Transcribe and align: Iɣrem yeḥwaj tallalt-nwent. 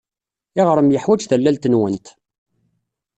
Iɣrem 0.59 0.89
yeḥwaj 0.91 1.21
tallalt-nwent. 1.23 2.05